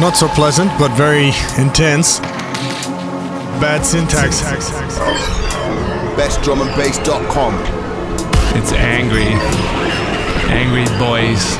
not 0.00 0.16
so 0.16 0.26
pleasant, 0.28 0.70
but 0.78 0.90
very 0.96 1.28
intense. 1.56 2.18
Bad 3.60 3.84
syntax. 3.84 4.40
BestDrumAndBass.com. 6.16 7.54
It's 8.56 8.72
angry. 8.72 9.28
Angry 10.50 10.84
boys. 10.98 11.56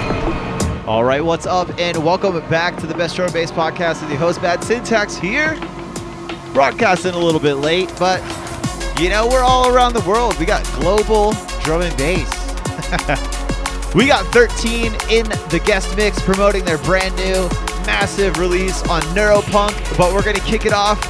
All 0.86 1.04
right, 1.04 1.24
what's 1.24 1.46
up, 1.46 1.68
and 1.78 1.96
welcome 2.04 2.38
back 2.50 2.76
to 2.78 2.86
the 2.86 2.94
Best 2.94 3.14
Drum 3.16 3.26
and 3.26 3.34
Bass 3.34 3.52
Podcast 3.52 4.02
with 4.02 4.10
your 4.10 4.18
host, 4.18 4.42
Bad 4.42 4.64
Syntax 4.64 5.16
here. 5.16 5.56
Broadcasting 6.52 7.14
a 7.14 7.18
little 7.18 7.40
bit 7.40 7.54
late, 7.54 7.92
but 7.98 8.20
you 9.00 9.08
know, 9.10 9.28
we're 9.28 9.42
all 9.42 9.72
around 9.72 9.94
the 9.94 10.04
world. 10.06 10.36
We 10.38 10.46
got 10.46 10.64
global 10.74 11.32
drum 11.62 11.82
and 11.82 11.96
bass. 11.96 12.30
we 13.94 14.06
got 14.06 14.24
Thir13en 14.26 15.10
in 15.10 15.28
the 15.50 15.62
guest 15.64 15.96
mix 15.96 16.20
promoting 16.20 16.64
their 16.64 16.78
brand 16.78 17.14
new 17.16 17.48
massive 17.86 18.38
release 18.38 18.82
on 18.88 19.02
Neuropunk, 19.14 19.74
but 19.96 20.12
we're 20.12 20.22
going 20.22 20.36
to 20.36 20.42
kick 20.42 20.66
it 20.66 20.72
off. 20.72 21.00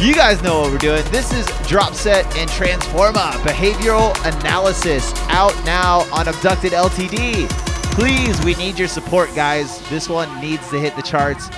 You 0.00 0.14
guys 0.14 0.40
know 0.42 0.60
what 0.60 0.70
we're 0.70 0.78
doing. 0.78 1.04
This 1.10 1.32
is 1.32 1.44
Dropset 1.66 2.24
and 2.36 2.48
Transforma 2.50 3.32
Behavioral 3.42 4.14
Analysis 4.24 5.12
out 5.28 5.54
now 5.64 6.00
on 6.12 6.28
Abducted 6.28 6.72
LTD. 6.72 7.48
Please, 7.94 8.44
we 8.44 8.54
need 8.54 8.78
your 8.78 8.86
support, 8.86 9.34
guys. 9.34 9.80
This 9.90 10.08
one 10.08 10.40
needs 10.40 10.70
to 10.70 10.78
hit 10.78 10.94
the 10.94 11.02
charts. 11.02 11.48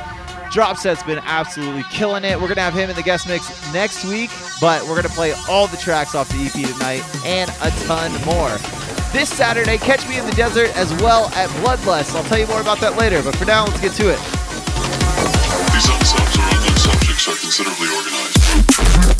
Dropset's 0.50 1.02
been 1.02 1.18
absolutely 1.18 1.84
killing 1.92 2.24
it. 2.24 2.34
We're 2.34 2.48
going 2.48 2.56
to 2.56 2.62
have 2.62 2.74
him 2.74 2.88
in 2.88 2.96
the 2.96 3.02
guest 3.02 3.28
mix 3.28 3.72
next 3.74 4.04
week, 4.06 4.30
but 4.60 4.80
we're 4.82 4.96
going 4.96 5.02
to 5.02 5.10
play 5.10 5.34
all 5.48 5.66
the 5.66 5.76
tracks 5.76 6.14
off 6.14 6.28
the 6.30 6.46
EP 6.46 6.72
tonight 6.72 7.04
and 7.26 7.50
a 7.60 7.70
ton 7.84 8.10
more. 8.24 8.56
This 9.12 9.28
Saturday, 9.28 9.76
catch 9.76 10.08
me 10.08 10.18
in 10.18 10.24
the 10.24 10.32
desert 10.32 10.74
as 10.76 10.90
well 11.02 11.26
at 11.34 11.50
Bloodlust. 11.60 12.14
I'll 12.14 12.24
tell 12.24 12.38
you 12.38 12.46
more 12.46 12.60
about 12.62 12.80
that 12.80 12.96
later, 12.96 13.22
but 13.22 13.36
for 13.36 13.44
now, 13.44 13.66
let's 13.66 13.80
get 13.80 13.92
to 13.94 14.10
it. 14.12 14.39
Are 17.28 17.36
considerably 17.36 17.86
organized. 17.88 19.19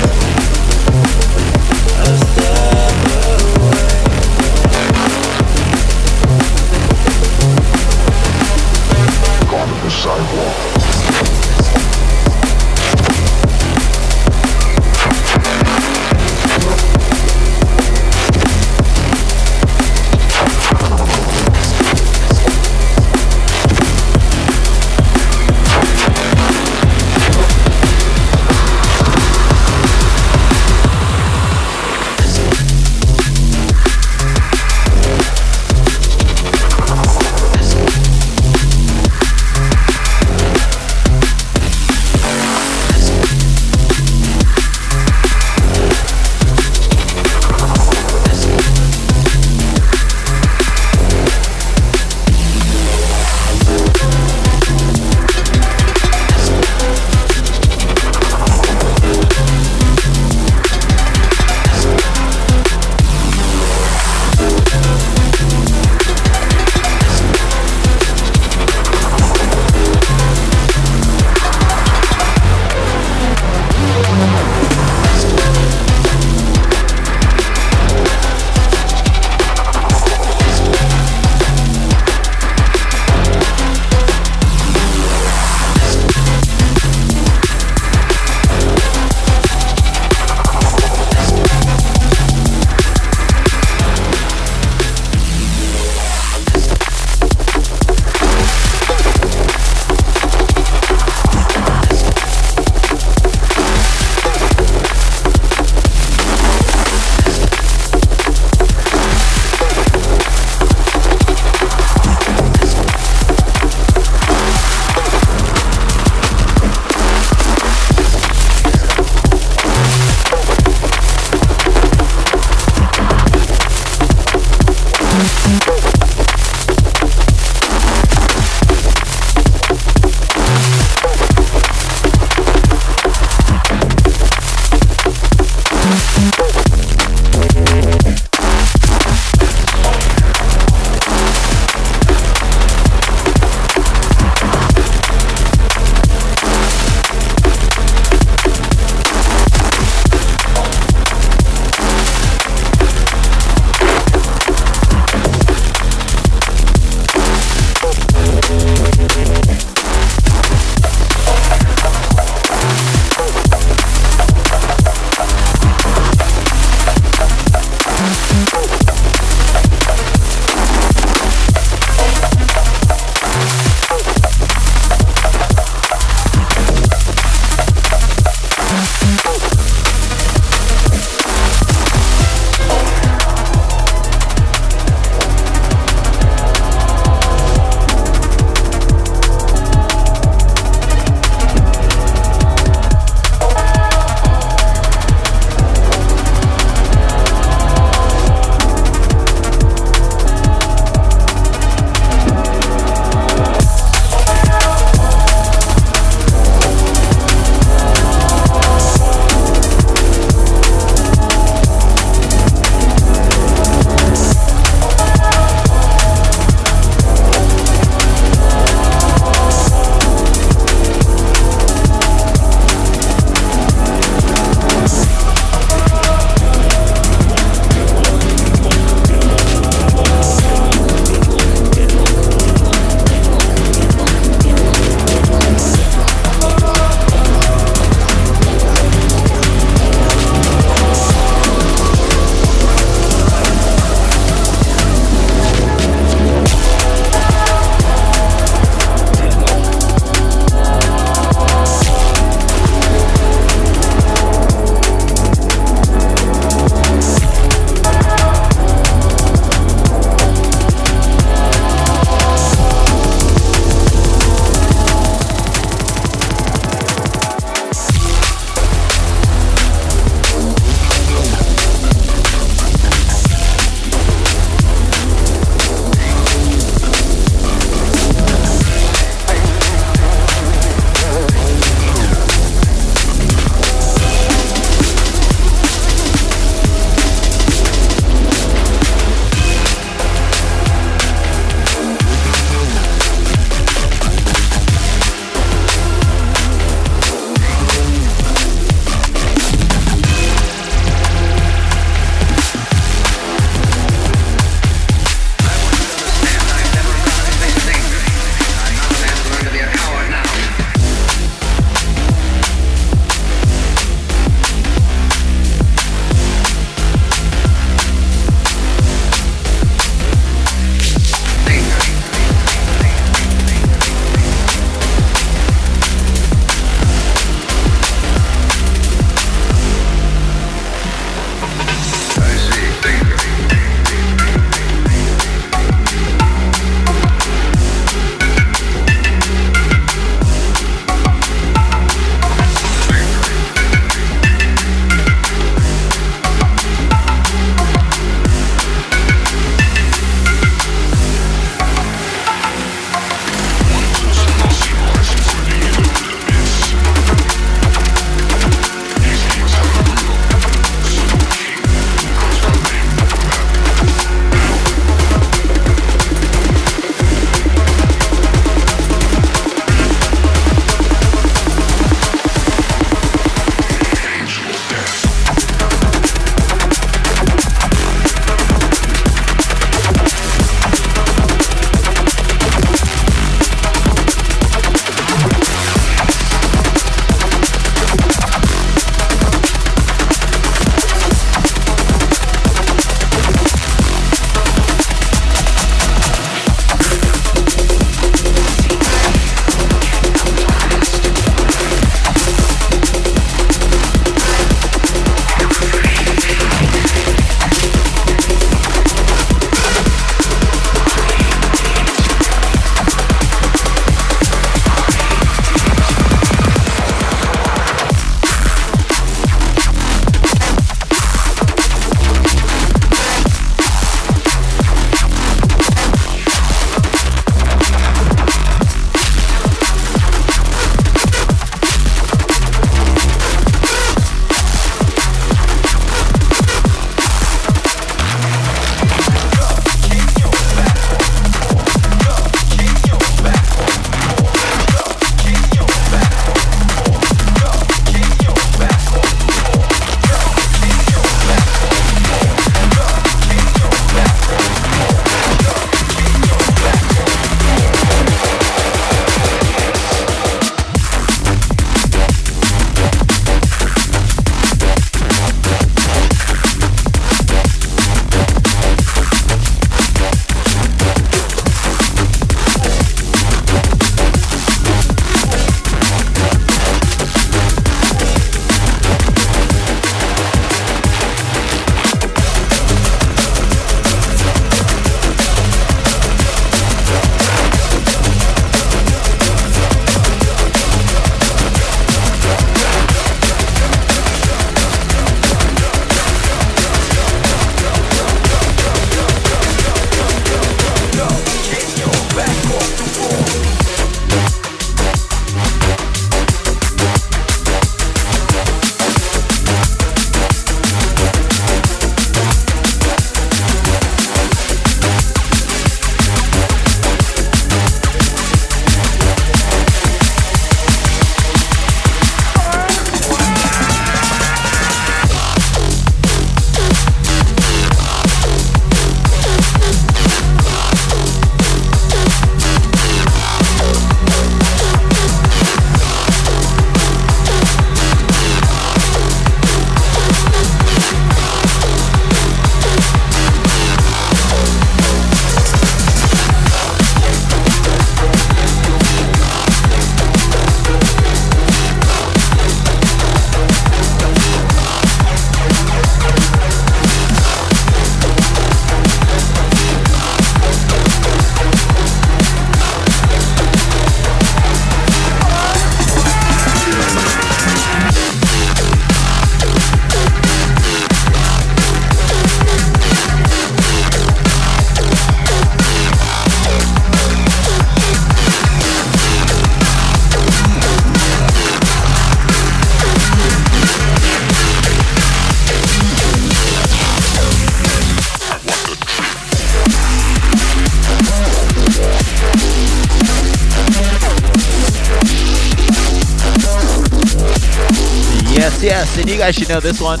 Guys 599.30 599.36
should 599.36 599.48
know 599.48 599.60
this 599.60 599.80
one. 599.80 600.00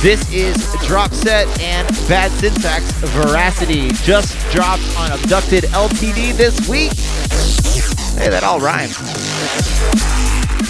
This 0.00 0.32
is 0.32 0.56
Dropset 0.86 1.48
and 1.60 1.88
Bad 2.08 2.30
Syntax 2.30 2.92
Veracity. 3.10 3.90
Just 4.04 4.38
dropped 4.52 4.84
on 4.96 5.10
Abducted 5.10 5.64
LTD 5.64 6.36
this 6.36 6.68
week. 6.68 6.92
Hey, 8.16 8.30
that 8.30 8.44
all 8.44 8.60
rhymes. 8.60 8.94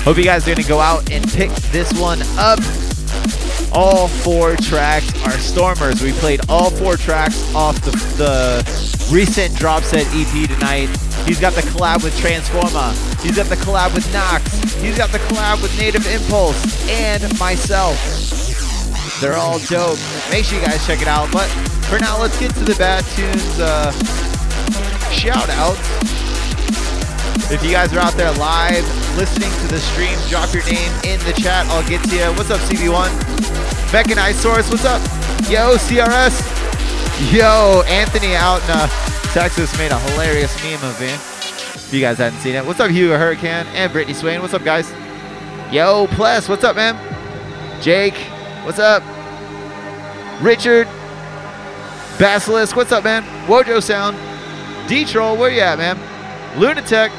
Hope 0.04 0.16
you 0.16 0.24
guys 0.24 0.48
are 0.48 0.54
gonna 0.54 0.66
go 0.66 0.80
out 0.80 1.10
and 1.12 1.30
pick 1.32 1.50
this 1.70 1.92
one 2.00 2.22
up. 2.38 2.60
All 3.72 4.08
four 4.08 4.56
tracks 4.56 5.12
are 5.26 5.32
Stormers. 5.32 6.00
We 6.00 6.12
played 6.12 6.40
all 6.48 6.70
four 6.70 6.96
tracks 6.96 7.54
off 7.54 7.78
the, 7.82 7.90
the 8.16 9.12
recent 9.12 9.52
Dropset 9.52 10.06
EP 10.14 10.48
tonight. 10.48 10.88
He's 11.26 11.40
got 11.40 11.52
the 11.52 11.60
collab 11.60 12.04
with 12.04 12.14
Transforma. 12.14 12.94
He's 13.22 13.36
got 13.36 13.46
the 13.48 13.56
collab 13.56 13.94
with 13.94 14.10
Nox. 14.14 14.53
He's 14.84 14.98
got 14.98 15.10
the 15.10 15.18
collab 15.18 15.62
with 15.62 15.76
Native 15.78 16.06
Impulse 16.06 16.60
and 16.90 17.22
myself. 17.38 17.96
They're 19.18 19.32
all 19.32 19.58
dope. 19.60 19.98
Make 20.30 20.44
sure 20.44 20.60
you 20.60 20.64
guys 20.66 20.86
check 20.86 21.00
it 21.00 21.08
out. 21.08 21.32
But 21.32 21.48
for 21.88 21.98
now, 21.98 22.20
let's 22.20 22.38
get 22.38 22.52
to 22.56 22.64
the 22.64 22.74
Bad 22.74 23.02
Tunes 23.16 23.58
uh, 23.58 23.90
shout 25.10 25.48
outs. 25.48 25.80
If 27.50 27.64
you 27.64 27.72
guys 27.72 27.94
are 27.94 28.00
out 28.00 28.12
there 28.12 28.30
live 28.32 28.84
listening 29.16 29.50
to 29.62 29.68
the 29.68 29.80
stream, 29.80 30.18
drop 30.28 30.52
your 30.52 30.64
name 30.66 30.92
in 31.02 31.18
the 31.20 31.32
chat. 31.32 31.64
I'll 31.68 31.88
get 31.88 32.04
to 32.10 32.16
you. 32.16 32.26
What's 32.36 32.50
up, 32.50 32.60
CB1? 32.60 33.08
Mechanisource, 33.88 34.70
what's 34.70 34.84
up? 34.84 35.00
Yo, 35.48 35.76
CRS. 35.76 37.32
Yo, 37.32 37.82
Anthony 37.86 38.34
out 38.34 38.62
in 38.64 38.70
uh, 38.70 38.86
Texas 39.32 39.76
made 39.78 39.92
a 39.92 39.98
hilarious 39.98 40.52
meme 40.62 40.84
of 40.84 41.00
me. 41.00 41.33
You 41.94 42.00
guys 42.00 42.18
hadn't 42.18 42.40
seen 42.40 42.56
it. 42.56 42.66
What's 42.66 42.80
up, 42.80 42.90
Hugo 42.90 43.16
Hurricane 43.16 43.68
and 43.68 43.92
Brittany 43.92 44.14
Swain? 44.14 44.42
What's 44.42 44.52
up, 44.52 44.64
guys? 44.64 44.92
Yo, 45.70 46.08
Pless, 46.08 46.48
what's 46.48 46.64
up, 46.64 46.74
man? 46.74 46.98
Jake, 47.80 48.16
what's 48.64 48.80
up? 48.80 49.00
Richard, 50.42 50.88
Basilisk, 52.18 52.74
what's 52.74 52.90
up, 52.90 53.04
man? 53.04 53.22
Wojo 53.46 53.80
Sound, 53.80 54.16
D-Troll, 54.88 55.36
where 55.36 55.50
you 55.50 55.60
at, 55.60 55.78
man? 55.78 55.96
Lunatech, 56.56 57.10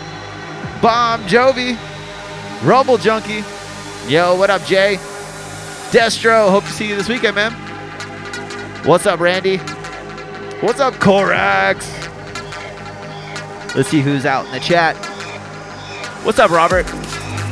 Bomb, 0.82 1.22
Jovi, 1.24 1.78
Rumble 2.62 2.98
Junkie. 2.98 3.46
Yo, 4.10 4.36
what 4.36 4.50
up, 4.50 4.62
Jay? 4.66 4.98
Destro, 5.92 6.50
hope 6.50 6.66
to 6.66 6.72
see 6.72 6.90
you 6.90 6.98
this 6.98 7.08
weekend, 7.08 7.38
man. 7.38 7.54
What's 8.86 9.06
up, 9.06 9.22
Randy? 9.22 9.56
What's 10.60 10.82
up, 10.82 10.96
Corax? 10.96 12.05
Let's 13.76 13.90
see 13.90 14.00
who's 14.00 14.26
out 14.26 14.46
in 14.46 14.54
the 14.54 14.60
chat. 14.62 14.96
What's 16.24 16.40
up, 16.40 16.50
Robert? 16.50 16.86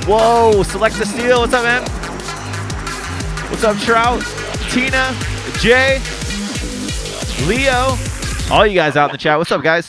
Whoa, 0.07 0.63
Select 0.63 0.95
the 0.97 1.05
Steel. 1.05 1.41
What's 1.41 1.53
up, 1.53 1.63
man? 1.63 1.81
What's 3.51 3.65
up, 3.65 3.77
Trout? 3.79 4.23
Tina, 4.69 5.13
Jay, 5.59 6.01
Leo, 7.45 7.97
all 8.49 8.65
you 8.65 8.73
guys 8.73 8.95
out 8.95 9.09
in 9.09 9.11
the 9.11 9.17
chat. 9.17 9.37
What's 9.37 9.51
up, 9.51 9.61
guys? 9.61 9.85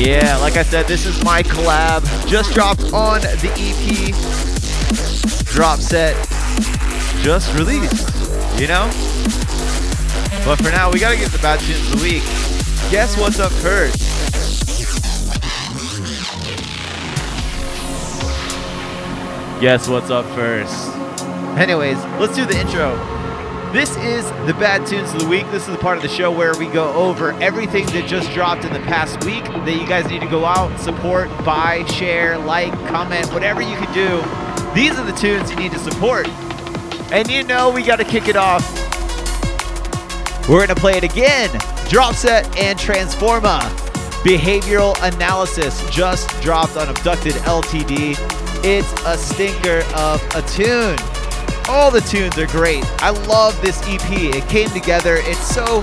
Yeah, 0.00 0.38
like 0.38 0.56
I 0.56 0.62
said, 0.62 0.86
this 0.86 1.04
is 1.04 1.22
my 1.22 1.42
collab. 1.42 2.02
Just 2.26 2.54
dropped 2.54 2.92
on 2.94 3.20
the 3.20 3.52
EP. 3.58 4.14
Dropset. 5.52 6.14
Just 7.22 7.54
released. 7.54 8.08
You 8.58 8.68
know? 8.68 9.11
But 10.44 10.56
for 10.56 10.70
now, 10.70 10.90
we 10.90 10.98
gotta 10.98 11.16
get 11.16 11.30
the 11.30 11.38
bad 11.38 11.60
tunes 11.60 11.92
of 11.92 11.98
the 11.98 12.04
week. 12.04 12.22
Guess 12.90 13.16
what's 13.16 13.38
up 13.38 13.52
first? 13.52 13.96
Guess 19.60 19.88
what's 19.88 20.10
up 20.10 20.26
first? 20.34 20.88
Anyways, 21.56 21.96
let's 22.18 22.34
do 22.34 22.44
the 22.44 22.58
intro. 22.58 22.96
This 23.72 23.96
is 23.98 24.28
the 24.46 24.54
Bad 24.58 24.84
Tunes 24.84 25.14
of 25.14 25.20
the 25.20 25.28
Week. 25.28 25.48
This 25.52 25.68
is 25.68 25.74
the 25.74 25.78
part 25.78 25.96
of 25.96 26.02
the 26.02 26.08
show 26.08 26.32
where 26.32 26.58
we 26.58 26.66
go 26.66 26.92
over 26.92 27.32
everything 27.34 27.86
that 27.86 28.08
just 28.08 28.30
dropped 28.32 28.64
in 28.64 28.72
the 28.72 28.80
past 28.80 29.24
week 29.24 29.44
that 29.44 29.80
you 29.80 29.86
guys 29.86 30.08
need 30.08 30.22
to 30.22 30.28
go 30.28 30.44
out, 30.44 30.76
support, 30.80 31.28
buy, 31.44 31.84
share, 31.84 32.36
like, 32.36 32.72
comment, 32.88 33.32
whatever 33.32 33.62
you 33.62 33.76
can 33.76 33.94
do. 33.94 34.20
These 34.74 34.98
are 34.98 35.06
the 35.06 35.16
tunes 35.16 35.50
you 35.50 35.56
need 35.56 35.70
to 35.70 35.78
support. 35.78 36.28
And 37.12 37.30
you 37.30 37.44
know 37.44 37.70
we 37.70 37.82
got 37.82 37.96
to 37.96 38.04
kick 38.04 38.26
it 38.26 38.36
off. 38.36 38.81
We're 40.48 40.66
going 40.66 40.68
to 40.68 40.74
play 40.74 40.96
it 40.96 41.04
again. 41.04 41.48
Dropset 41.88 42.44
and 42.58 42.78
Transforma. 42.78 43.60
Behavioral 44.22 44.96
Analysis 45.02 45.88
just 45.90 46.28
dropped 46.42 46.76
on 46.76 46.88
Abducted 46.88 47.34
LTD. 47.34 48.16
It's 48.64 48.92
a 49.06 49.16
stinker 49.16 49.84
of 49.96 50.20
a 50.34 50.42
tune. 50.42 50.98
All 51.68 51.90
the 51.90 52.00
tunes 52.00 52.36
are 52.38 52.46
great. 52.48 52.84
I 53.02 53.10
love 53.10 53.60
this 53.62 53.80
EP. 53.86 54.10
It 54.10 54.48
came 54.48 54.68
together. 54.70 55.16
It's 55.18 55.46
so 55.54 55.82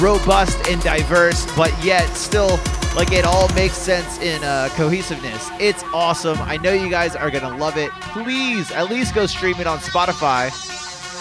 robust 0.00 0.68
and 0.68 0.80
diverse, 0.82 1.44
but 1.56 1.72
yet 1.84 2.06
still 2.14 2.60
like 2.94 3.12
it 3.12 3.24
all 3.24 3.52
makes 3.54 3.76
sense 3.76 4.20
in 4.20 4.42
uh, 4.44 4.68
cohesiveness. 4.74 5.50
It's 5.60 5.82
awesome. 5.92 6.38
I 6.42 6.56
know 6.58 6.72
you 6.72 6.88
guys 6.88 7.16
are 7.16 7.30
gonna 7.30 7.56
love 7.56 7.76
it. 7.76 7.90
Please 8.12 8.70
at 8.70 8.88
least 8.88 9.14
go 9.14 9.26
stream 9.26 9.56
it 9.56 9.66
on 9.66 9.78
Spotify. 9.78 10.50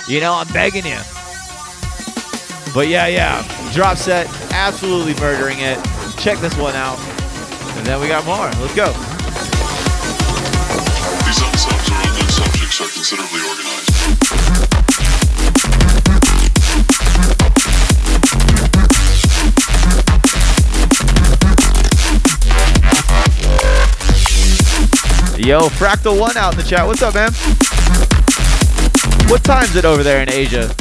You 0.08 0.20
know, 0.20 0.34
I'm 0.34 0.48
begging 0.54 0.86
you. 0.86 1.00
But 2.76 2.90
yeah, 2.90 3.08
yeah, 3.08 3.42
Dropset, 3.72 4.28
absolutely 4.52 5.14
murdering 5.22 5.60
it. 5.60 5.80
Check 6.18 6.40
this 6.40 6.58
one 6.58 6.76
out. 6.76 7.00
And 7.78 7.88
then 7.88 8.02
we 8.02 8.10
got 8.10 8.26
more. 8.26 8.52
Let's 8.60 8.76
go. 8.76 8.92
These 11.24 11.40
unsubs 11.40 11.88
or 11.90 11.96
unknown 12.04 12.28
subjects 12.28 12.82
are 12.82 12.92
considerably 12.92 13.40
organized. 13.48 13.96
Yo, 25.40 25.70
Fractal 25.70 26.20
One 26.20 26.36
out 26.36 26.52
in 26.56 26.60
the 26.60 26.66
chat. 26.68 26.86
What's 26.86 27.02
up, 27.02 27.14
man? 27.16 27.32
What 29.30 29.46
time's 29.46 29.78
it 29.78 29.86
over 29.86 30.04
there 30.04 30.22
in 30.22 30.30
Asia? 30.30 30.76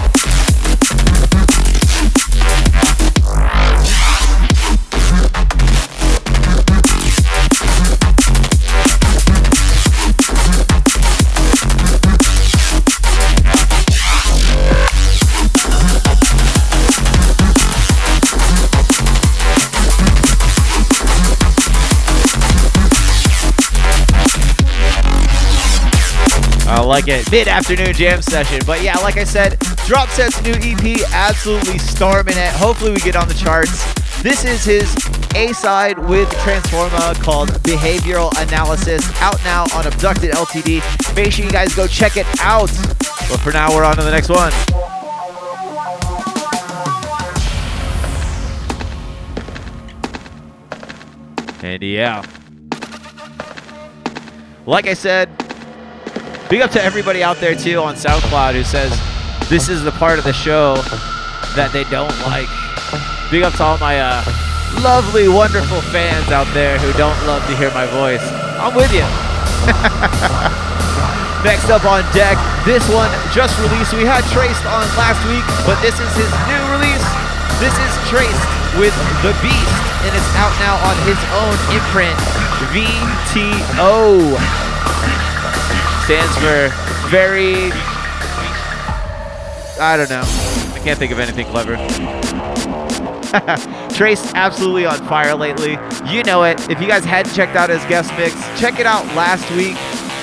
Like 26.84 27.08
it. 27.08 27.30
Mid 27.30 27.48
afternoon 27.48 27.94
jam 27.94 28.20
session. 28.20 28.60
But 28.66 28.82
yeah, 28.82 28.98
like 28.98 29.16
I 29.16 29.24
said, 29.24 29.58
Dropset's 29.88 30.42
new 30.42 30.52
EP, 30.52 31.00
absolutely 31.12 31.78
storming 31.78 32.36
it. 32.36 32.52
Hopefully, 32.52 32.92
we 32.92 32.98
get 32.98 33.16
on 33.16 33.26
the 33.26 33.34
charts. 33.34 33.82
This 34.22 34.44
is 34.44 34.64
his 34.64 34.94
A 35.34 35.52
side 35.54 35.98
with 35.98 36.28
Transforma 36.28 37.18
called 37.22 37.48
Behavioral 37.62 38.30
Analysis, 38.46 39.02
out 39.22 39.42
now 39.44 39.64
on 39.74 39.86
Abducted 39.86 40.32
LTD. 40.32 41.16
Make 41.16 41.32
sure 41.32 41.44
you 41.46 41.50
guys 41.50 41.74
go 41.74 41.86
check 41.86 42.18
it 42.18 42.26
out. 42.40 42.70
But 42.98 43.40
for 43.40 43.50
now, 43.50 43.74
we're 43.74 43.84
on 43.84 43.96
to 43.96 44.02
the 44.02 44.10
next 44.10 44.28
one. 44.28 44.52
And 51.64 51.82
yeah. 51.82 52.22
Like 54.66 54.86
I 54.86 54.94
said, 54.94 55.43
Big 56.54 56.62
up 56.62 56.70
to 56.70 56.78
everybody 56.78 57.18
out 57.18 57.42
there 57.42 57.58
too 57.58 57.82
on 57.82 57.98
SoundCloud 57.98 58.54
who 58.54 58.62
says 58.62 58.94
this 59.50 59.66
is 59.66 59.82
the 59.82 59.90
part 59.90 60.22
of 60.22 60.24
the 60.24 60.32
show 60.32 60.78
that 61.58 61.74
they 61.74 61.82
don't 61.90 62.14
like. 62.22 62.46
Big 63.26 63.42
up 63.42 63.58
to 63.58 63.62
all 63.66 63.74
my 63.82 63.98
uh, 63.98 64.22
lovely, 64.78 65.26
wonderful 65.26 65.82
fans 65.90 66.30
out 66.30 66.46
there 66.54 66.78
who 66.78 66.94
don't 66.94 67.18
love 67.26 67.42
to 67.50 67.58
hear 67.58 67.74
my 67.74 67.90
voice. 67.90 68.22
I'm 68.62 68.70
with 68.70 68.94
you. 68.94 69.02
Next 71.42 71.74
up 71.74 71.82
on 71.90 72.06
deck, 72.14 72.38
this 72.62 72.86
one 72.86 73.10
just 73.34 73.58
released. 73.58 73.90
We 73.90 74.06
had 74.06 74.22
Traced 74.30 74.62
on 74.62 74.86
last 74.94 75.18
week, 75.26 75.42
but 75.66 75.74
this 75.82 75.98
is 75.98 76.10
his 76.14 76.30
new 76.46 76.62
release. 76.70 77.02
This 77.58 77.74
is 77.82 77.90
Traced 78.06 78.46
with 78.78 78.94
The 79.26 79.34
Beast, 79.42 79.74
and 80.06 80.14
it's 80.14 80.30
out 80.38 80.54
now 80.62 80.78
on 80.86 80.94
his 81.02 81.18
own 81.34 81.58
imprint, 81.74 82.14
VTO 82.70 84.38
stands 86.04 86.36
for 86.36 86.68
very. 87.08 87.72
I 89.80 89.96
don't 89.96 90.10
know. 90.10 90.22
I 90.74 90.80
can't 90.84 90.98
think 90.98 91.12
of 91.12 91.18
anything 91.18 91.46
clever. 91.46 91.76
Trace 93.96 94.32
absolutely 94.34 94.84
on 94.84 94.98
fire 95.08 95.34
lately. 95.34 95.78
You 96.06 96.22
know 96.24 96.44
it. 96.44 96.68
If 96.68 96.80
you 96.80 96.86
guys 96.86 97.04
hadn't 97.04 97.32
checked 97.32 97.56
out 97.56 97.70
his 97.70 97.82
guest 97.86 98.12
mix, 98.18 98.34
check 98.60 98.78
it 98.78 98.86
out 98.86 99.06
last 99.16 99.50
week. 99.52 99.76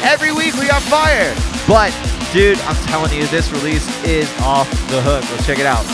Every 0.04 0.32
week 0.32 0.54
we 0.54 0.70
on 0.70 0.82
fire. 0.82 1.34
But 1.68 1.92
dude, 2.32 2.60
I'm 2.60 2.76
telling 2.88 3.12
you, 3.14 3.26
this 3.28 3.52
release 3.52 3.88
is 4.06 4.32
off 4.42 4.70
the 4.90 5.02
hook. 5.02 5.24
Let's 5.32 5.48
check 5.48 5.58
it 5.58 5.66
out. 5.66 5.86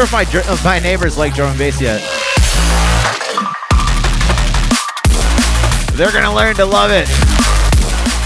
Wonder 0.00 0.16
if 0.16 0.34
my 0.34 0.52
if 0.52 0.64
my 0.64 0.78
neighbors 0.78 1.18
like 1.18 1.34
drum 1.34 1.50
and 1.50 1.58
bass 1.58 1.80
yet. 1.80 2.00
They're 5.94 6.12
gonna 6.12 6.34
learn 6.34 6.56
to 6.56 6.64
love 6.64 6.90
it. 6.90 7.08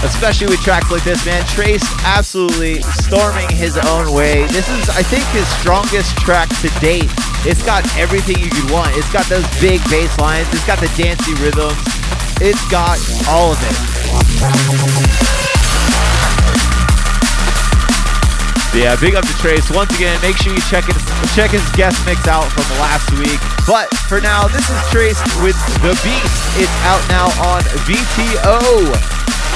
Especially 0.03 0.47
with 0.47 0.61
tracks 0.61 0.89
like 0.91 1.03
this, 1.03 1.25
man. 1.25 1.43
Trace 1.47 1.83
absolutely 2.05 2.81
storming 2.81 3.49
his 3.49 3.77
own 3.77 4.13
way. 4.13 4.45
This 4.47 4.69
is, 4.69 4.89
I 4.89 5.01
think, 5.01 5.25
his 5.35 5.47
strongest 5.59 6.15
track 6.17 6.47
to 6.61 6.69
date. 6.79 7.09
It's 7.43 7.63
got 7.63 7.83
everything 7.97 8.39
you 8.39 8.49
could 8.49 8.71
want. 8.71 8.95
It's 8.95 9.11
got 9.11 9.25
those 9.25 9.45
big 9.59 9.81
bass 9.89 10.17
lines. 10.19 10.47
It's 10.53 10.65
got 10.65 10.79
the 10.79 10.91
dancey 10.95 11.33
rhythms. 11.43 11.81
It's 12.39 12.63
got 12.69 12.99
all 13.27 13.51
of 13.51 13.59
it. 13.61 15.54
Yeah, 18.75 18.99
big 18.99 19.15
up 19.15 19.25
to 19.25 19.33
Trace. 19.39 19.71
Once 19.71 19.95
again, 19.95 20.19
make 20.21 20.35
sure 20.35 20.53
you 20.53 20.59
check 20.67 20.83
his, 20.83 20.99
check 21.33 21.51
his 21.51 21.63
guest 21.79 22.05
mix 22.05 22.27
out 22.27 22.43
from 22.51 22.67
last 22.75 23.09
week. 23.17 23.39
But 23.65 23.87
for 24.11 24.19
now, 24.19 24.47
this 24.47 24.69
is 24.69 24.75
Trace 24.91 25.23
with 25.41 25.55
The 25.79 25.95
Beast. 26.03 26.43
It's 26.59 26.75
out 26.83 26.99
now 27.07 27.31
on 27.39 27.63
VTO. 27.87 28.91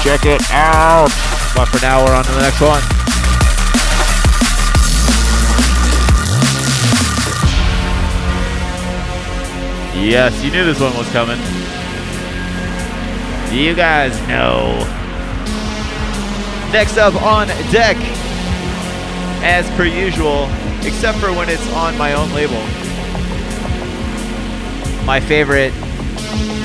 Check 0.02 0.24
it 0.24 0.40
out. 0.50 1.12
But 1.54 1.66
for 1.68 1.84
now, 1.84 2.02
we're 2.02 2.14
on 2.16 2.24
to 2.24 2.32
the 2.32 2.40
next 2.40 2.62
one. 2.62 2.80
Yes, 10.02 10.42
you 10.42 10.50
knew 10.50 10.64
this 10.64 10.80
one 10.80 10.96
was 10.96 11.08
coming. 11.12 11.38
You 13.52 13.74
guys 13.74 14.18
know. 14.26 14.78
Next 16.72 16.96
up 16.96 17.20
on 17.20 17.48
deck, 17.70 17.98
as 19.42 19.68
per 19.76 19.84
usual, 19.84 20.48
except 20.82 21.18
for 21.18 21.32
when 21.32 21.48
it's 21.48 21.66
on 21.72 21.96
my 21.96 22.12
own 22.12 22.30
label. 22.32 22.60
My 25.04 25.20
favorite 25.20 25.72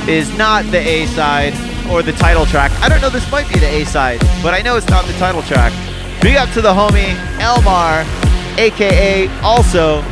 is 0.07 0.36
not 0.38 0.65
the 0.65 0.80
A 0.80 1.05
side 1.07 1.53
or 1.89 2.03
the 2.03 2.11
title 2.13 2.45
track. 2.45 2.71
I 2.82 2.89
don't 2.89 3.01
know, 3.01 3.09
this 3.09 3.30
might 3.32 3.47
be 3.49 3.59
the 3.59 3.67
A 3.67 3.86
side, 3.86 4.19
but 4.43 4.53
I 4.53 4.61
know 4.61 4.76
it's 4.76 4.89
not 4.89 5.05
the 5.05 5.13
title 5.13 5.41
track. 5.43 5.71
Big 6.21 6.36
up 6.36 6.49
to 6.51 6.61
the 6.61 6.73
homie 6.73 7.15
Elmar, 7.39 8.05
aka 8.57 9.28
also. 9.41 10.03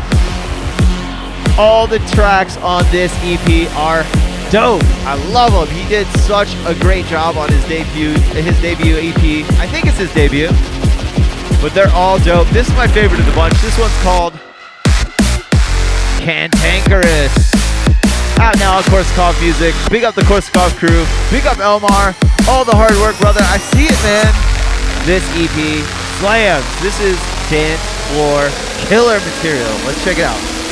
All 1.57 1.86
the 1.86 1.99
tracks 2.16 2.57
on 2.57 2.84
this 2.91 3.14
EP 3.22 3.70
are 3.76 4.03
dope. 4.51 4.84
I 5.05 5.16
love 5.32 5.53
him. 5.53 5.76
He 5.76 5.88
did 5.88 6.07
such 6.22 6.55
a 6.66 6.74
great 6.80 7.05
job 7.05 7.38
on 7.38 7.51
his 7.51 7.64
debut, 7.68 8.14
his 8.41 8.59
debut 8.61 8.95
EP. 8.97 9.45
I 9.59 9.68
think 9.68 9.86
it's 9.86 9.97
his 9.97 10.14
debut 10.14 10.49
but 11.64 11.74
they're 11.74 11.95
all 11.95 12.20
dope. 12.20 12.49
This 12.49 12.68
is 12.68 12.76
my 12.76 12.88
favorite 12.88 13.22
of 13.22 13.26
the 13.26 13.32
bunch. 13.32 13.55
This 13.61 13.80
one's 13.80 13.95
called 14.03 14.34
Cantankerous. 16.20 17.32
Out 18.38 18.59
now 18.59 18.76
on 18.76 18.84
Korsakoff 18.91 19.39
Music. 19.39 19.74
Big 19.89 20.03
up 20.03 20.14
the 20.14 20.24
Korsakoff 20.24 20.76
crew. 20.76 21.07
Big 21.32 21.47
up 21.47 21.57
Elmar. 21.64 22.11
All 22.49 22.66
the 22.66 22.76
hard 22.76 22.99
work, 22.99 23.18
brother. 23.18 23.39
I 23.47 23.57
see 23.72 23.88
it, 23.88 23.95
man. 24.03 24.28
This 25.07 25.24
EP 25.39 25.88
slams. 26.20 26.68
This 26.84 26.99
is 26.99 27.16
dance 27.49 27.80
floor 28.11 28.51
killer 28.91 29.24
material. 29.32 29.72
Let's 29.88 30.03
check 30.03 30.18
it 30.18 30.26
out. 30.26 30.62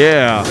Yeah. 0.00 0.44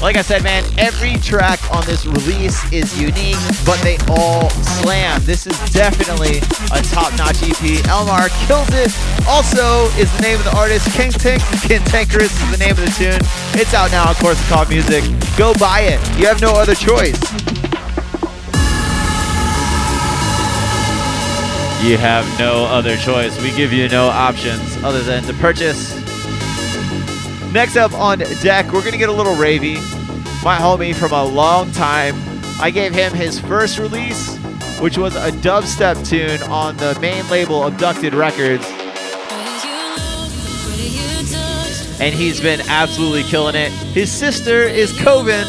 Like 0.00 0.14
I 0.14 0.22
said, 0.22 0.44
man, 0.44 0.62
every 0.78 1.14
track 1.16 1.58
on 1.74 1.84
this 1.86 2.06
release 2.06 2.62
is 2.70 2.96
unique, 2.96 3.34
but 3.66 3.80
they 3.82 3.98
all 4.08 4.48
slam. 4.50 5.20
This 5.24 5.44
is 5.44 5.58
definitely 5.72 6.38
a 6.70 6.80
top-notch 6.94 7.42
EP. 7.42 7.82
Elmar 7.90 8.28
kills 8.46 8.68
it. 8.70 8.94
Also 9.26 9.86
is 9.98 10.14
the 10.14 10.22
name 10.22 10.38
of 10.38 10.44
the 10.44 10.56
artist. 10.56 10.88
King 10.92 11.10
Tank 11.10 11.42
Cantankerous 11.66 12.30
is 12.30 12.50
the 12.52 12.58
name 12.58 12.70
of 12.70 12.76
the 12.76 12.94
tune. 12.96 13.18
It's 13.60 13.74
out 13.74 13.90
now 13.90 14.08
of 14.08 14.16
on 14.18 14.22
Korsakoff 14.22 14.68
Music. 14.68 15.02
Go 15.36 15.52
buy 15.54 15.80
it. 15.80 15.98
You 16.16 16.28
have 16.28 16.40
no 16.40 16.52
other 16.52 16.76
choice. 16.76 17.20
You 21.82 21.98
have 21.98 22.38
no 22.38 22.66
other 22.66 22.96
choice. 22.96 23.36
We 23.42 23.50
give 23.56 23.72
you 23.72 23.88
no 23.88 24.06
options 24.06 24.76
other 24.84 25.02
than 25.02 25.24
to 25.24 25.34
purchase 25.34 26.05
Next 27.56 27.78
up 27.78 27.94
on 27.94 28.18
deck, 28.18 28.70
we're 28.70 28.84
gonna 28.84 28.98
get 28.98 29.08
a 29.08 29.12
little 29.12 29.34
ravey. 29.34 29.76
My 30.44 30.58
homie 30.58 30.94
from 30.94 31.12
a 31.12 31.24
long 31.24 31.72
time. 31.72 32.14
I 32.60 32.70
gave 32.70 32.92
him 32.92 33.14
his 33.14 33.40
first 33.40 33.78
release, 33.78 34.36
which 34.78 34.98
was 34.98 35.16
a 35.16 35.30
dubstep 35.30 36.06
tune 36.06 36.42
on 36.50 36.76
the 36.76 36.98
main 37.00 37.26
label 37.30 37.66
Abducted 37.66 38.12
Records. 38.12 38.62
And 41.98 42.14
he's 42.14 42.42
been 42.42 42.60
absolutely 42.68 43.22
killing 43.22 43.54
it. 43.54 43.72
His 43.72 44.12
sister 44.12 44.64
is 44.64 44.92
Coven, 45.00 45.46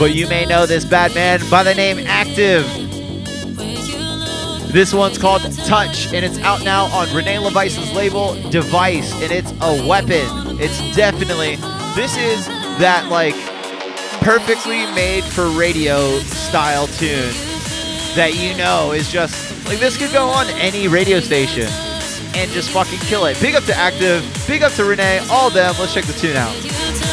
but 0.00 0.16
you 0.16 0.26
may 0.26 0.46
know 0.46 0.66
this 0.66 0.84
bad 0.84 1.14
man 1.14 1.40
by 1.48 1.62
the 1.62 1.76
name 1.76 2.04
Active. 2.08 2.83
This 4.74 4.92
one's 4.92 5.18
called 5.18 5.42
Touch, 5.66 6.12
and 6.12 6.24
it's 6.24 6.36
out 6.40 6.64
now 6.64 6.86
on 6.86 7.06
Rene 7.14 7.36
LaVice's 7.36 7.92
label 7.92 8.34
Device, 8.50 9.12
and 9.22 9.30
it's 9.30 9.52
a 9.60 9.88
weapon. 9.88 10.26
It's 10.60 10.96
definitely, 10.96 11.54
this 11.94 12.16
is 12.16 12.44
that 12.80 13.06
like 13.08 13.36
perfectly 14.20 14.84
made 14.92 15.22
for 15.22 15.48
radio 15.50 16.18
style 16.18 16.88
tune 16.88 17.32
that 18.16 18.32
you 18.34 18.56
know 18.56 18.90
is 18.90 19.08
just 19.12 19.64
like 19.68 19.78
this 19.78 19.96
could 19.96 20.10
go 20.10 20.26
on 20.26 20.48
any 20.54 20.88
radio 20.88 21.20
station 21.20 21.68
and 22.34 22.50
just 22.50 22.70
fucking 22.70 22.98
kill 22.98 23.26
it. 23.26 23.40
Big 23.40 23.54
up 23.54 23.62
to 23.66 23.74
Active, 23.76 24.24
big 24.48 24.64
up 24.64 24.72
to 24.72 24.84
Rene, 24.84 25.18
all 25.30 25.50
them. 25.50 25.72
Let's 25.78 25.94
check 25.94 26.04
the 26.04 26.14
tune 26.14 26.34
out. 26.34 27.03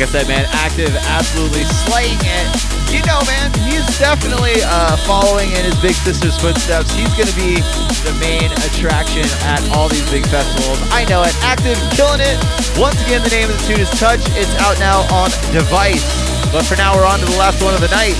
Like 0.00 0.16
I 0.16 0.24
said, 0.24 0.28
man, 0.28 0.48
active, 0.56 0.96
absolutely 1.12 1.60
slaying 1.84 2.16
it. 2.24 2.48
You 2.88 3.04
know, 3.04 3.20
man, 3.28 3.52
he's 3.68 3.84
definitely 4.00 4.56
uh, 4.64 4.96
following 5.04 5.52
in 5.52 5.60
his 5.60 5.76
big 5.82 5.92
sister's 5.92 6.40
footsteps. 6.40 6.88
He's 6.96 7.12
going 7.20 7.28
to 7.28 7.36
be 7.36 7.60
the 8.08 8.16
main 8.16 8.48
attraction 8.64 9.28
at 9.44 9.60
all 9.76 9.92
these 9.92 10.08
big 10.10 10.24
festivals. 10.32 10.80
I 10.88 11.04
know 11.04 11.20
it. 11.20 11.36
Active, 11.44 11.76
killing 11.92 12.24
it. 12.24 12.40
Once 12.80 12.96
again, 13.04 13.20
the 13.20 13.28
name 13.28 13.50
of 13.50 13.60
the 13.60 13.64
tune 13.68 13.80
is 13.84 13.90
Touch. 14.00 14.24
It's 14.40 14.48
out 14.64 14.80
now 14.80 15.04
on 15.12 15.28
Device. 15.52 16.00
But 16.48 16.64
for 16.64 16.80
now, 16.80 16.96
we're 16.96 17.04
on 17.04 17.18
to 17.20 17.26
the 17.26 17.36
last 17.36 17.60
one 17.60 17.74
of 17.76 17.84
the 17.84 17.92
night. 17.92 18.16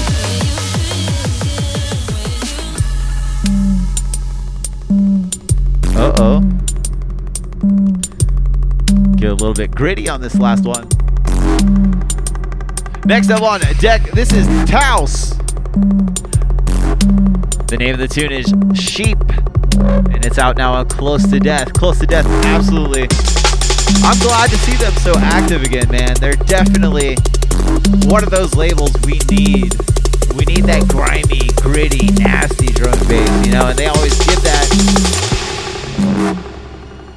Uh 5.96 6.12
oh. 6.20 6.44
Get 9.16 9.30
a 9.30 9.34
little 9.34 9.54
bit 9.54 9.70
gritty 9.70 10.10
on 10.10 10.20
this 10.20 10.38
last 10.38 10.66
one. 10.66 10.86
Next 13.04 13.30
up 13.30 13.42
on 13.42 13.61
deck, 13.78 14.02
this 14.12 14.32
is 14.32 14.46
Taos. 14.70 15.36
The 17.66 17.76
name 17.78 17.94
of 17.94 18.00
the 18.00 18.08
tune 18.08 18.30
is 18.30 18.46
Sheep, 18.78 19.18
and 19.78 20.24
it's 20.24 20.38
out 20.38 20.56
now 20.56 20.74
on 20.74 20.88
Close 20.88 21.28
to 21.30 21.40
Death. 21.40 21.72
Close 21.72 21.98
to 22.00 22.06
Death, 22.06 22.26
absolutely. 22.46 23.08
I'm 24.02 24.18
glad 24.20 24.50
to 24.50 24.56
see 24.58 24.76
them 24.76 24.92
so 24.94 25.14
active 25.16 25.62
again, 25.62 25.90
man. 25.90 26.14
They're 26.14 26.34
definitely 26.34 27.16
one 28.08 28.22
of 28.22 28.30
those 28.30 28.54
labels 28.54 28.92
we 29.04 29.18
need. 29.28 29.74
We 30.34 30.44
need 30.46 30.64
that 30.64 30.86
grimy, 30.88 31.48
gritty, 31.56 32.12
nasty 32.12 32.68
drum 32.68 32.98
bass, 33.08 33.46
you 33.46 33.52
know, 33.52 33.66
and 33.66 33.78
they 33.78 33.86
always 33.86 34.16
give 34.24 34.40
that. 34.42 34.66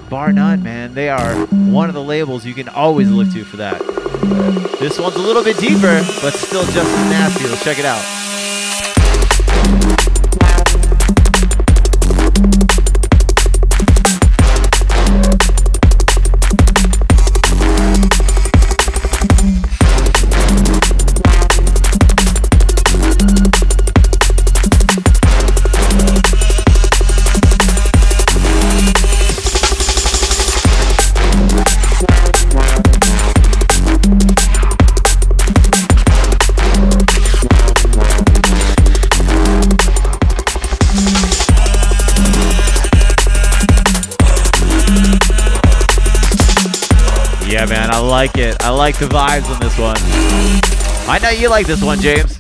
Bar 0.09 0.33
none, 0.33 0.63
man. 0.63 0.93
They 0.93 1.09
are 1.09 1.35
one 1.45 1.89
of 1.89 1.95
the 1.95 2.03
labels 2.03 2.45
you 2.45 2.53
can 2.53 2.69
always 2.69 3.09
look 3.09 3.31
to 3.33 3.43
for 3.43 3.57
that. 3.57 4.02
This 4.79 4.99
one's 4.99 5.15
a 5.15 5.19
little 5.19 5.43
bit 5.43 5.57
deeper, 5.57 6.03
but 6.21 6.33
still 6.33 6.63
just 6.63 6.77
as 6.77 7.09
nasty. 7.09 7.47
Let's 7.47 7.63
check 7.63 7.79
it 7.79 7.85
out. 7.85 8.22
Like 48.23 48.37
it. 48.37 48.63
I 48.63 48.69
like 48.69 48.97
the 48.99 49.07
vibes 49.07 49.51
on 49.51 49.59
this 49.59 49.77
one. 49.77 49.99
I 51.11 51.19
know 51.21 51.29
you 51.29 51.49
like 51.49 51.67
this 51.67 51.83
one, 51.83 51.99
James. 51.99 52.39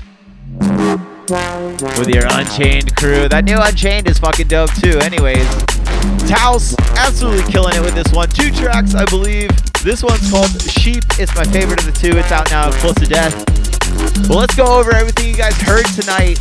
With 1.99 2.07
your 2.07 2.23
Unchained 2.31 2.95
crew. 2.95 3.27
That 3.27 3.43
new 3.43 3.59
Unchained 3.59 4.07
is 4.07 4.17
fucking 4.17 4.47
dope 4.47 4.71
too. 4.79 4.95
Anyways, 5.03 5.43
Taos 6.23 6.71
absolutely 6.95 7.43
killing 7.51 7.75
it 7.75 7.81
with 7.81 7.95
this 7.95 8.13
one. 8.13 8.29
Two 8.29 8.49
tracks, 8.51 8.95
I 8.95 9.03
believe. 9.11 9.51
This 9.83 10.03
one's 10.03 10.23
called 10.31 10.55
Sheep. 10.71 11.03
It's 11.19 11.35
my 11.35 11.43
favorite 11.51 11.83
of 11.83 11.91
the 11.91 11.99
two. 11.99 12.15
It's 12.15 12.31
out 12.31 12.47
now, 12.49 12.71
close 12.79 12.95
to 13.03 13.07
death. 13.07 13.35
Well, 14.29 14.39
let's 14.39 14.55
go 14.55 14.63
over 14.63 14.95
everything 14.95 15.27
you 15.27 15.35
guys 15.35 15.59
heard 15.67 15.83
tonight 15.99 16.39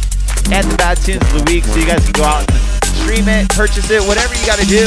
and 0.54 0.70
the 0.70 0.76
bad 0.78 1.02
tunes 1.02 1.26
of 1.34 1.42
the 1.42 1.44
week 1.50 1.64
so 1.66 1.82
you 1.82 1.86
guys 1.86 2.04
can 2.06 2.14
go 2.14 2.22
out 2.22 2.46
and 2.46 2.60
stream 3.02 3.26
it, 3.26 3.50
purchase 3.50 3.90
it, 3.90 4.06
whatever 4.06 4.38
you 4.38 4.46
got 4.46 4.62
to 4.62 4.66
do 4.70 4.86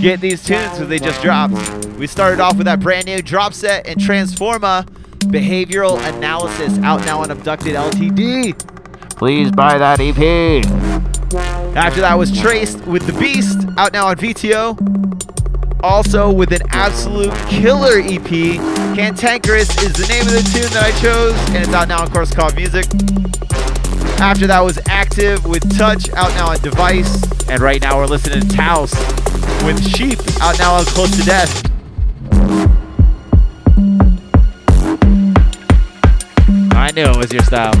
get 0.00 0.20
these 0.20 0.42
tunes 0.42 0.70
because 0.72 0.88
they 0.88 0.98
just 0.98 1.20
dropped. 1.22 1.54
We 1.96 2.06
started 2.06 2.40
off 2.40 2.56
with 2.56 2.66
that 2.66 2.80
brand 2.80 3.06
new 3.06 3.18
Dropset 3.18 3.82
and 3.86 4.00
Transforma 4.00 4.86
Behavioral 5.30 5.98
Analysis 6.14 6.78
out 6.78 7.04
now 7.04 7.20
on 7.20 7.30
Abducted 7.30 7.74
LTD. 7.74 8.58
Please 9.16 9.50
buy 9.50 9.78
that 9.78 10.00
EP. 10.00 10.64
After 11.76 12.00
that 12.02 12.14
was 12.14 12.36
Traced 12.38 12.84
with 12.86 13.06
The 13.06 13.12
Beast 13.18 13.66
out 13.78 13.92
now 13.92 14.06
on 14.06 14.16
VTO. 14.16 14.78
Also 15.82 16.30
with 16.30 16.52
an 16.52 16.62
absolute 16.70 17.32
killer 17.48 18.00
EP. 18.00 18.58
Cantankerous 18.94 19.82
is 19.82 19.92
the 19.94 20.06
name 20.08 20.22
of 20.22 20.32
the 20.32 20.50
tune 20.52 20.70
that 20.72 20.84
I 20.84 21.00
chose, 21.00 21.34
and 21.54 21.64
it's 21.64 21.74
out 21.74 21.88
now 21.88 22.02
on 22.02 22.08
Korsakoff 22.08 22.54
Music. 22.56 22.86
After 24.24 24.46
that 24.46 24.60
was 24.60 24.78
Active 24.86 25.44
with 25.44 25.76
Touch 25.76 26.10
out 26.14 26.30
now 26.30 26.48
on 26.48 26.56
Device. 26.60 27.22
And 27.50 27.60
right 27.60 27.78
now 27.82 27.98
we're 27.98 28.06
listening 28.06 28.40
to 28.40 28.56
Taos 28.56 28.94
with 29.64 29.86
Sheep 29.86 30.18
out 30.40 30.58
now 30.58 30.76
on 30.76 30.84
Close 30.86 31.14
to 31.18 31.24
Death. 31.24 31.70
I 36.72 36.90
knew 36.94 37.04
it 37.04 37.16
was 37.18 37.32
your 37.34 37.42
style. 37.42 37.74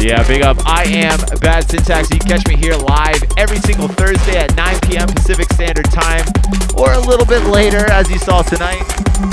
Yeah, 0.00 0.26
big 0.26 0.42
up. 0.42 0.56
I 0.64 0.84
am 0.84 1.18
Bad 1.40 1.68
Syntax. 1.68 2.10
You 2.10 2.18
can 2.18 2.28
catch 2.28 2.46
me 2.48 2.56
here 2.56 2.74
live 2.74 3.22
every 3.36 3.58
single 3.58 3.88
Thursday 3.88 4.38
at 4.38 4.54
9 4.56 4.80
p.m. 4.80 5.08
Pacific 5.08 5.52
Standard 5.52 5.90
Time, 5.90 6.24
or 6.76 6.92
a 6.92 7.00
little 7.00 7.26
bit 7.26 7.44
later, 7.44 7.84
as 7.90 8.10
you 8.10 8.18
saw 8.18 8.42
tonight. 8.42 8.82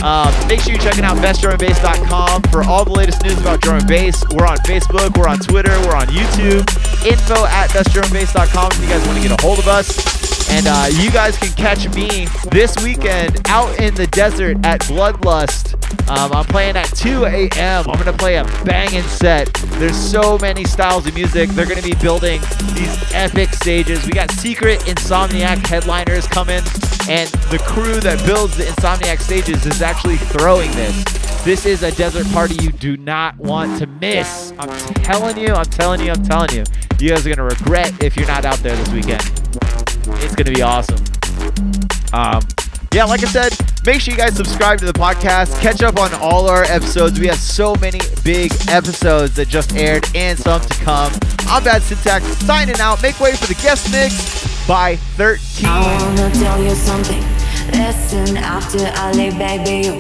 Um, 0.04 0.34
make 0.48 0.60
sure 0.60 0.74
you're 0.74 0.82
checking 0.82 1.06
out 1.06 1.18
bestdrumandbass.com 1.18 2.44
for 2.52 2.64
all 2.64 2.84
the 2.84 2.92
latest 2.92 3.24
news 3.24 3.40
about 3.40 3.62
drum 3.62 3.78
and 3.78 3.88
bass. 3.88 4.24
We're 4.34 4.46
on 4.46 4.58
Facebook, 4.58 5.18
we're 5.18 5.28
on 5.28 5.40
Twitter, 5.40 5.72
we're 5.88 5.96
on 5.96 6.08
YouTube. 6.08 6.68
Info 7.06 7.46
at 7.46 7.70
bestdrumandbass.com 7.70 8.72
if 8.74 8.82
you 8.82 8.90
guys 8.90 9.06
want 9.08 9.22
to 9.22 9.28
get 9.28 9.40
a 9.40 9.42
hold 9.42 9.60
of 9.60 9.68
us. 9.68 10.27
And 10.50 10.66
uh, 10.68 10.88
you 10.92 11.12
guys 11.12 11.38
can 11.38 11.52
catch 11.54 11.94
me 11.94 12.28
this 12.52 12.76
weekend 12.78 13.42
out 13.48 13.80
in 13.80 13.94
the 13.96 14.08
desert 14.08 14.58
at 14.66 14.82
Bloodlust. 14.82 15.74
Um, 16.10 16.32
I'm 16.32 16.46
playing 16.46 16.78
at 16.78 16.88
2 16.96 17.26
a.m. 17.26 17.86
I'm 17.90 17.98
gonna 17.98 18.18
play 18.18 18.38
a 18.38 18.44
banging 18.64 19.04
set. 19.04 19.54
There's 19.78 19.98
so 19.98 20.38
many 20.38 20.64
styles 20.64 21.06
of 21.06 21.14
music. 21.16 21.50
They're 21.50 21.66
gonna 21.66 21.82
be 21.82 21.96
building 21.96 22.40
these 22.74 23.14
epic 23.14 23.50
stages. 23.50 24.06
We 24.06 24.14
got 24.14 24.32
secret 24.32 24.80
Insomniac 24.82 25.66
headliners 25.68 26.28
coming, 26.28 26.62
and 27.10 27.30
the 27.52 27.62
crew 27.68 28.00
that 28.00 28.24
builds 28.26 28.56
the 28.58 28.64
Insomniac 28.64 29.20
stages 29.20 29.66
is 29.66 29.82
actually 29.82 30.18
throwing 30.18 30.72
this. 30.72 31.04
This 31.44 31.66
is 31.66 31.84
a 31.84 31.92
desert 31.92 32.28
party 32.32 32.56
you 32.56 32.72
do 32.72 32.98
not 32.98 33.38
want 33.38 33.80
to 33.80 33.88
miss. 33.88 34.54
I'm 34.60 34.70
telling 34.96 35.38
you, 35.38 35.54
I'm 35.54 35.66
telling 35.66 36.02
you, 36.02 36.12
I'm 36.12 36.24
telling 36.24 36.52
you. 36.54 36.64
You 37.00 37.10
guys 37.10 37.26
are 37.28 37.30
gonna 37.30 37.48
regret 37.48 38.04
if 38.04 38.16
you're 38.16 38.28
not 38.28 38.46
out 38.46 38.58
there 38.60 38.76
this 38.76 38.90
weekend. 38.90 39.47
It's 40.16 40.36
gonna 40.36 40.52
be 40.52 40.62
awesome. 40.62 41.04
Um, 42.14 42.42
yeah, 42.94 43.06
like 43.06 43.22
I 43.24 43.28
said, 43.28 43.54
make 43.86 44.02
sure 44.02 44.14
you 44.14 44.18
guys 44.18 44.36
subscribe 44.36 44.80
to 44.80 44.86
the 44.86 44.94
podcast. 44.94 45.60
Catch 45.62 45.84
up 45.84 45.98
on 46.00 46.14
all 46.16 46.50
our 46.50 46.64
episodes. 46.64 47.20
We 47.20 47.28
have 47.28 47.38
so 47.38 47.76
many 47.76 48.00
big 48.24 48.52
episodes 48.70 49.36
that 49.36 49.50
just 49.50 49.76
aired 49.76 50.06
and 50.16 50.40
some 50.40 50.62
to 50.62 50.74
come. 50.84 51.12
I'm 51.48 51.64
Bad 51.64 51.82
Syntax 51.84 52.26
signing 52.46 52.80
out. 52.80 53.02
Make 53.02 53.20
way 53.20 53.36
for 53.36 53.48
the 53.48 53.60
guest 53.62 53.92
mix 53.92 54.68
by 54.68 54.96
Thir13en. 55.18 55.66
I 55.66 56.04
wanna 56.04 56.34
tell 56.34 56.64
you 56.64 56.76
something. 56.76 57.24
Listen 57.74 58.38
after 58.38 58.80
I 58.80 59.12
back, 59.38 59.66
baby. 59.66 59.88
You 59.88 59.94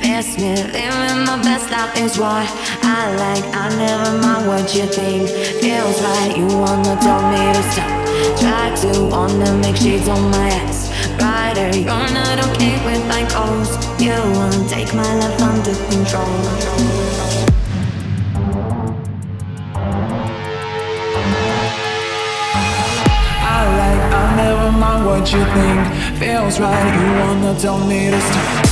miss 0.00 0.38
me. 0.38 0.54
Living 0.54 1.24
my 1.24 1.40
best 1.42 1.70
life 1.70 1.96
is 1.98 2.18
what 2.18 2.46
I 2.82 3.14
like. 3.16 3.44
I 3.54 3.68
never 3.76 4.18
mind 4.22 4.46
what 4.46 4.74
you 4.74 4.86
think. 4.86 5.28
Feels. 5.60 6.00
You 6.36 6.46
wanna 6.46 6.96
tell 7.00 7.30
me 7.30 7.52
to 7.52 7.72
stop. 7.72 8.07
Try 8.40 8.74
to 8.82 9.08
wanna 9.10 9.52
make 9.62 9.76
shades 9.76 10.08
on 10.08 10.30
my 10.30 10.48
ass. 10.48 10.90
Brighter. 11.18 11.70
You're 11.76 12.10
not 12.20 12.38
okay 12.48 12.74
with 12.84 13.02
my. 13.08 13.18
You 13.98 14.12
wanna 14.12 14.68
take 14.68 14.94
my 14.94 15.14
life 15.20 15.42
under 15.42 15.74
control. 15.90 16.28
Never 24.36 24.70
mind 24.70 25.04
what 25.04 25.32
you 25.32 25.44
think. 25.44 26.18
Feels 26.20 26.60
right, 26.60 26.94
you 26.94 27.18
wanna 27.20 27.58
tell 27.58 27.78
me 27.86 28.10
to 28.10 28.20
stop. 28.20 28.67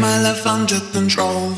My 0.00 0.18
life 0.22 0.46
under 0.46 0.80
control. 0.92 1.54